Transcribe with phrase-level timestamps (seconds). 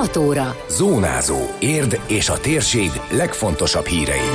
[0.00, 0.56] 6 óra.
[0.68, 1.38] Zónázó.
[1.58, 4.28] Érd és a térség legfontosabb hírei.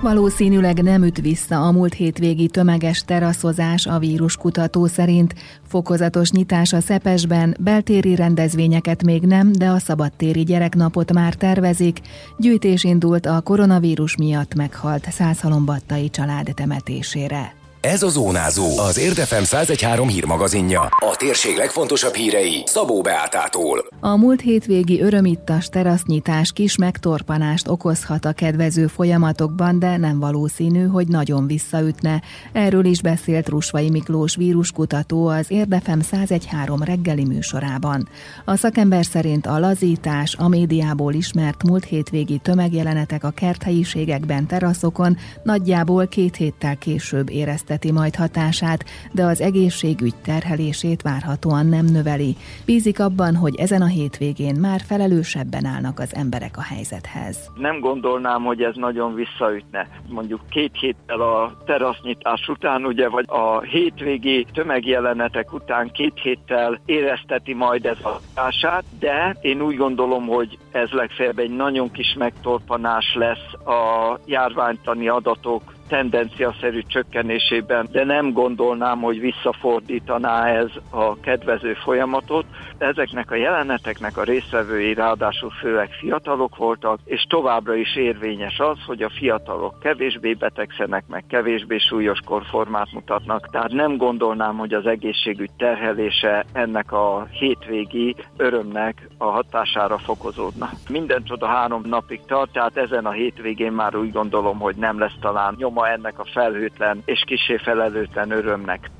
[0.00, 5.34] Valószínűleg nem üt vissza a múlt hétvégi tömeges teraszozás a víruskutató szerint.
[5.66, 12.00] Fokozatos nyitás a Szepesben, beltéri rendezvényeket még nem, de a szabadtéri gyereknapot már tervezik.
[12.38, 17.57] Gyűjtés indult a koronavírus miatt meghalt százhalombattai család temetésére.
[17.80, 20.80] Ez a Zónázó, az Érdefem 1013 hírmagazinja.
[20.80, 23.86] A térség legfontosabb hírei Szabó Beátától.
[24.00, 31.08] A múlt hétvégi örömittas terasznyitás kis megtorpanást okozhat a kedvező folyamatokban, de nem valószínű, hogy
[31.08, 32.22] nagyon visszaütne.
[32.52, 38.08] Erről is beszélt Rusvai Miklós víruskutató az Érdefem 1013 reggeli műsorában.
[38.44, 46.06] A szakember szerint a lazítás, a médiából ismert múlt hétvégi tömegjelenetek a kerthelyiségekben, teraszokon nagyjából
[46.06, 52.36] két héttel később érezték érezteti majd hatását, de az egészségügy terhelését várhatóan nem növeli.
[52.66, 57.50] Bízik abban, hogy ezen a hétvégén már felelősebben állnak az emberek a helyzethez.
[57.54, 59.88] Nem gondolnám, hogy ez nagyon visszaütne.
[60.08, 67.54] Mondjuk két héttel a terasznyitás után, ugye, vagy a hétvégi tömegjelenetek után két héttel érezteti
[67.54, 73.14] majd ez a hatását, de én úgy gondolom, hogy ez legfeljebb egy nagyon kis megtorpanás
[73.14, 82.44] lesz a járványtani adatok tendenciaszerű csökkenésében, de nem gondolnám, hogy visszafordítaná ez a kedvező folyamatot.
[82.78, 89.02] Ezeknek a jeleneteknek a résztvevői ráadásul főleg fiatalok voltak, és továbbra is érvényes az, hogy
[89.02, 95.50] a fiatalok kevésbé betegszenek, meg kevésbé súlyos korformát mutatnak, tehát nem gondolnám, hogy az egészségügy
[95.56, 100.70] terhelése ennek a hétvégi örömnek a hatására fokozódna.
[100.88, 105.16] Minden csoda három napig tart, tehát ezen a hétvégén már úgy gondolom, hogy nem lesz
[105.20, 108.90] talán nyoma nyoma ennek a felhőtlen és kisé felelőtlen örömnek.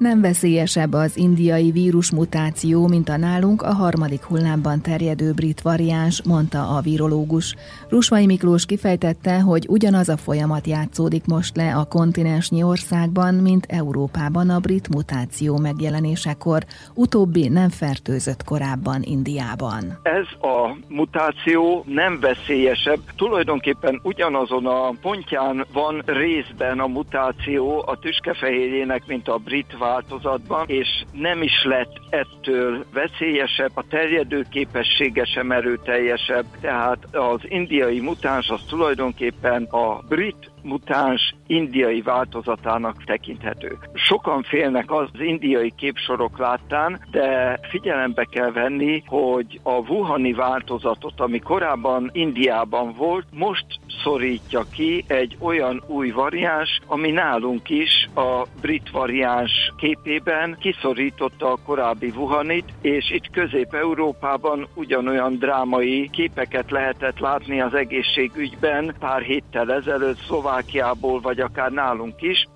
[0.00, 6.76] Nem veszélyesebb az indiai vírusmutáció, mint a nálunk a harmadik hullámban terjedő brit variáns, mondta
[6.76, 7.54] a virológus.
[7.88, 14.50] Rusvai Miklós kifejtette, hogy ugyanaz a folyamat játszódik most le a kontinensnyi országban, mint Európában
[14.50, 19.98] a brit mutáció megjelenésekor, utóbbi nem fertőzött korábban Indiában.
[20.02, 29.06] Ez a mutáció nem veszélyesebb, tulajdonképpen ugyanazon a pontján van részben a mutáció a tüskefehérjének,
[29.06, 35.52] mint a brit variáns, változatban, és nem is lett ettől veszélyesebb, a terjedő képessége sem
[35.52, 43.78] erőteljesebb, tehát az indiai mutáns az tulajdonképpen a brit mutáns indiai változatának tekinthető.
[43.94, 51.38] Sokan félnek az indiai képsorok láttán, de figyelembe kell venni, hogy a Wuhani változatot, ami
[51.38, 53.66] korábban Indiában volt, most
[54.02, 61.58] szorítja ki egy olyan új variáns, ami nálunk is a brit variáns képében kiszorította a
[61.64, 70.18] korábbi Wuhanit, és itt Közép-Európában ugyanolyan drámai képeket lehetett látni az egészségügyben pár héttel ezelőtt
[70.18, 72.48] Szlovákiából, vagy akár nálunk is.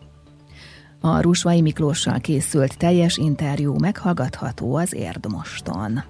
[1.01, 6.03] A Rusvai Miklóssal készült teljes interjú meghallgatható az Érdmoston.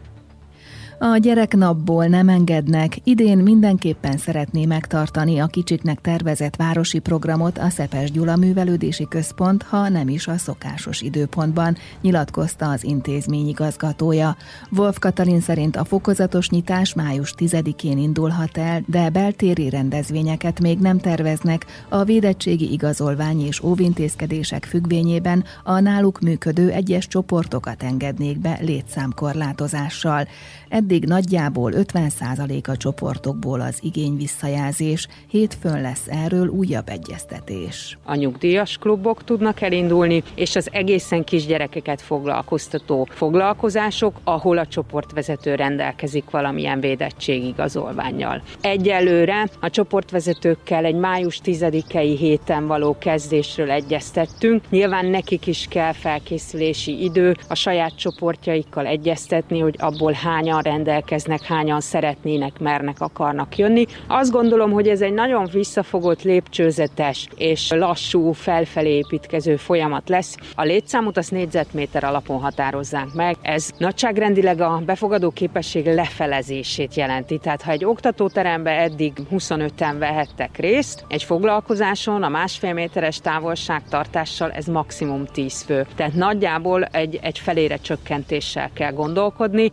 [1.07, 8.11] A gyereknapból nem engednek, idén mindenképpen szeretné megtartani a kicsiknek tervezett városi programot a Szepes
[8.11, 14.37] Gyula Művelődési Központ, ha nem is a szokásos időpontban, nyilatkozta az intézmény igazgatója.
[14.71, 20.99] Wolf Katalin szerint a fokozatos nyitás május 10-én indulhat el, de beltéri rendezvényeket még nem
[20.99, 30.27] terveznek, a védettségi igazolvány és óvintézkedések függvényében a náluk működő egyes csoportokat engednék be létszámkorlátozással.
[30.69, 37.99] Eddig nagyjából 50% a csoportokból az igény visszajelzés, hétfőn lesz erről újabb egyeztetés.
[38.05, 46.31] A nyugdíjas klubok tudnak elindulni, és az egészen kisgyerekeket foglalkoztató foglalkozások, ahol a csoportvezető rendelkezik
[46.31, 48.43] valamilyen védettségigazolványjal.
[48.61, 54.63] Egyelőre a csoportvezetőkkel egy május 10-i héten való kezdésről egyeztettünk.
[54.71, 61.81] Nyilván nekik is kell felkészülési idő, a saját csoportjaikkal egyeztetni, hogy abból hányan rendelkeznek, hányan
[61.81, 63.85] szeretnének, mernek, akarnak jönni.
[64.07, 70.37] Azt gondolom, hogy ez egy nagyon visszafogott, lépcsőzetes és lassú, felfelé építkező folyamat lesz.
[70.55, 73.37] A létszámot az négyzetméter alapon határozzák meg.
[73.43, 77.39] Ez nagyságrendileg a befogadó képesség lefelezését jelenti.
[77.39, 84.67] Tehát ha egy oktatóterembe eddig 25-en vehettek részt, egy foglalkozáson a másfél méteres távolságtartással ez
[84.67, 85.87] maximum 10 fő.
[85.97, 89.73] Tehát nagyjából egy, egy felére csökkentéssel kell gondolkodni.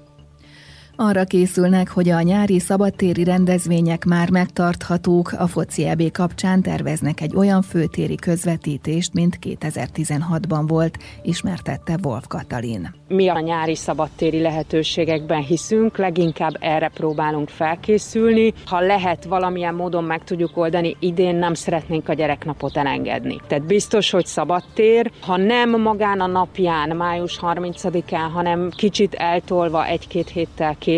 [1.04, 7.36] Arra készülnek, hogy a nyári szabadtéri rendezvények már megtarthatók, a foci EB kapcsán terveznek egy
[7.36, 12.94] olyan főtéri közvetítést, mint 2016-ban volt, ismertette Wolf Katalin.
[13.08, 18.54] Mi a nyári szabadtéri lehetőségekben hiszünk, leginkább erre próbálunk felkészülni.
[18.66, 23.40] Ha lehet valamilyen módon meg tudjuk oldani, idén nem szeretnénk a gyereknapot elengedni.
[23.48, 30.30] Tehát biztos, hogy szabadtér, ha nem magán a napján, május 30-án, hanem kicsit eltolva egy-két
[30.30, 30.90] héttel később,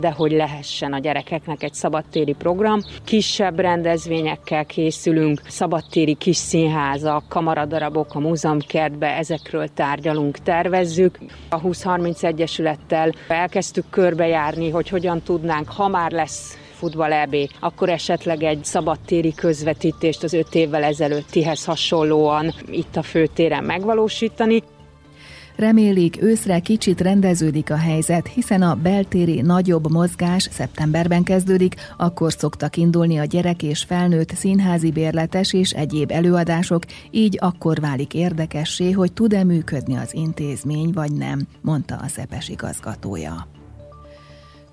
[0.00, 2.80] de hogy lehessen a gyerekeknek egy szabadtéri program.
[3.04, 11.18] Kisebb rendezvényekkel készülünk, szabadtéri kis színházak, kamaradarabok a múzeumkertbe, ezekről tárgyalunk, tervezzük.
[11.48, 18.42] A 20-30 egyesülettel elkezdtük körbejárni, hogy hogyan tudnánk, ha már lesz futball EB, akkor esetleg
[18.42, 24.62] egy szabadtéri közvetítést az öt évvel ezelőttihez hasonlóan itt a főtéren megvalósítani.
[25.62, 32.76] Remélik őszre kicsit rendeződik a helyzet, hiszen a beltéri nagyobb mozgás szeptemberben kezdődik, akkor szoktak
[32.76, 39.12] indulni a gyerek és felnőtt színházi bérletes és egyéb előadások, így akkor válik érdekessé, hogy
[39.12, 43.61] tud-e működni az intézmény vagy nem, mondta a Szepes igazgatója.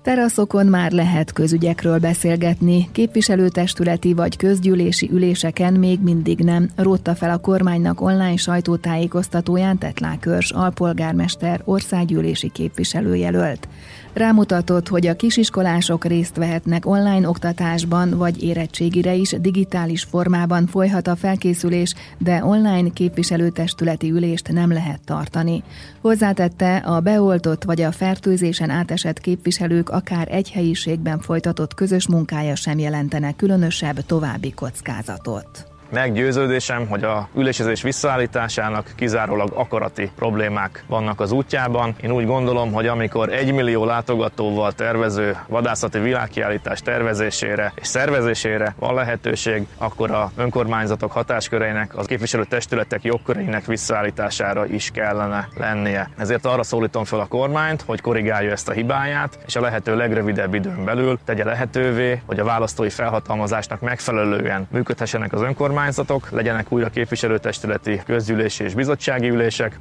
[0.02, 7.38] Teraszokon már lehet közügyekről beszélgetni, képviselőtestületi vagy közgyűlési üléseken még mindig nem, rótta fel a
[7.38, 13.68] kormánynak online sajtótájékoztatóján Tetlákörs alpolgármester országgyűlési képviselőjelölt.
[14.12, 21.16] Rámutatott, hogy a kisiskolások részt vehetnek online oktatásban, vagy érettségire is digitális formában folyhat a
[21.16, 25.62] felkészülés, de online képviselőtestületi ülést nem lehet tartani.
[26.00, 32.78] Hozzátette, a beoltott vagy a fertőzésen átesett képviselők akár egy helyiségben folytatott közös munkája sem
[32.78, 35.69] jelentene különösebb további kockázatot.
[35.90, 41.94] Meggyőződésem, hogy a ülésezés visszaállításának kizárólag akarati problémák vannak az útjában.
[42.02, 48.94] Én úgy gondolom, hogy amikor egy millió látogatóval tervező vadászati világkiállítás tervezésére és szervezésére van
[48.94, 56.10] lehetőség, akkor a önkormányzatok hatásköreinek, az képviselő testületek jogköreinek visszaállítására is kellene lennie.
[56.18, 60.54] Ezért arra szólítom fel a kormányt, hogy korrigálja ezt a hibáját, és a lehető legrövidebb
[60.54, 66.88] időn belül tegye lehetővé, hogy a választói felhatalmazásnak megfelelően működhessenek az önkormányzatok, önkormányzatok, legyenek újra
[66.88, 69.78] képviselőtestületi közgyűlési és bizottsági ülések,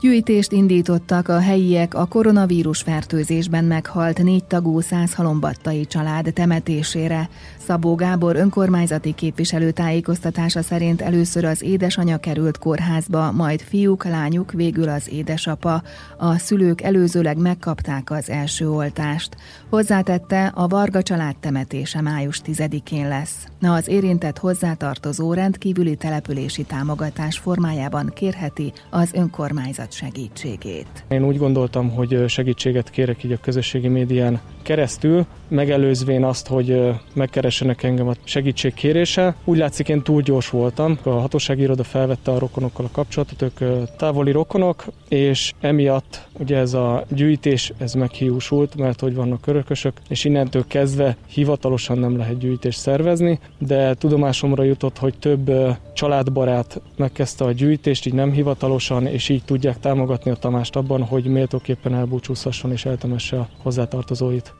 [0.00, 7.28] Gyűjtést indítottak a helyiek a koronavírus fertőzésben meghalt négy tagú százhalombattai család temetésére.
[7.66, 14.88] Szabó Gábor önkormányzati képviselő tájékoztatása szerint először az édesanyja került kórházba, majd fiúk, lányuk, végül
[14.88, 15.82] az édesapa.
[16.18, 19.36] A szülők előzőleg megkapták az első oltást.
[19.70, 23.46] Hozzátette, a Varga család temetése május 10-én lesz.
[23.58, 31.04] Na az érintett hozzátartozó rendkívüli települési támogatás formájában kérheti az önkormányzat segítségét.
[31.08, 37.82] Én úgy gondoltam, hogy segítséget kérek így a közösségi médián keresztül, megelőzvén azt, hogy megkeressenek
[37.82, 39.34] engem a segítségkérése.
[39.44, 40.98] Úgy látszik, én túl gyors voltam.
[41.02, 46.74] A hatósági iroda felvette a rokonokkal a kapcsolatot, ők távoli rokonok, és emiatt ugye ez
[46.74, 52.78] a gyűjtés, ez meghiúsult, mert hogy vannak örökösök, és innentől kezdve hivatalosan nem lehet gyűjtést
[52.78, 55.52] szervezni, de tudomásomra jutott, hogy több
[55.94, 61.24] családbarát megkezdte a gyűjtést, így nem hivatalosan, és így tudják támogatni a Tamást abban, hogy
[61.24, 64.57] méltóképpen elbúcsúzhasson és eltemesse a hozzátartozóit.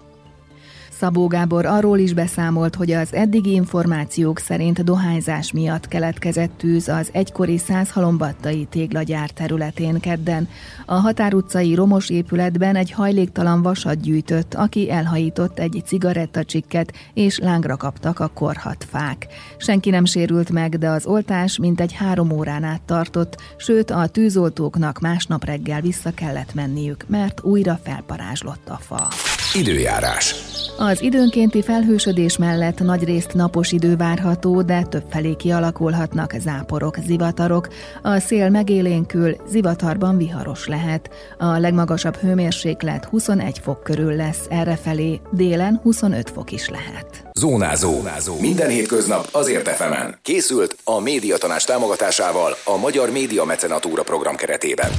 [0.99, 7.09] Szabó Gábor arról is beszámolt, hogy az eddigi információk szerint dohányzás miatt keletkezett tűz az
[7.13, 10.49] egykori százhalombattai téglagyár területén kedden.
[10.87, 18.21] A határutcai romos épületben egy hajléktalan vasat gyűjtött, aki elhajított egy cigarettacsikket, és lángra kaptak
[18.21, 19.27] a korhat fák.
[19.57, 24.99] Senki nem sérült meg, de az oltás mintegy három órán át tartott, sőt a tűzoltóknak
[24.99, 29.09] másnap reggel vissza kellett menniük, mert újra felparázslott a fa.
[29.55, 30.35] Időjárás.
[30.79, 37.69] Az időnkénti felhősödés mellett nagyrészt napos idő várható, de többfelé kialakulhatnak záporok, zivatarok.
[38.03, 41.11] A szél megélénkül, zivatarban viharos lehet.
[41.39, 47.29] A legmagasabb hőmérséklet 21 fok körül lesz, errefelé délen 25 fok is lehet.
[47.39, 47.91] Zónázó.
[47.93, 48.41] Zónázó.
[48.41, 50.19] Minden hétköznap azért efemen.
[50.23, 54.91] Készült a médiatanás támogatásával a Magyar Média Mecenatúra program keretében.